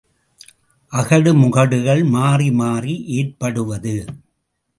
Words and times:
அகடுமுகடுகள் 0.93 2.01
மாறிமாறி 2.15 2.95
ஏற்படுவது. 3.19 3.95